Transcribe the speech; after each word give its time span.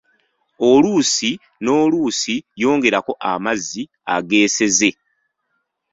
Oluusi 0.69 1.29
n'oluusi 1.63 2.35
yongerako 2.61 3.11
amazzi 3.31 3.83
ageeseze. 4.15 4.89